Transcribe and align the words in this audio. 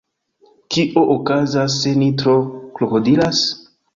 Kio 0.75 1.03
okazas 1.15 1.77
se 1.83 1.93
ni 2.01 2.09
tro 2.21 2.35
krokodilas? 2.79 3.45